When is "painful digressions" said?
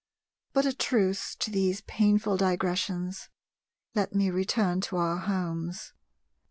1.81-3.29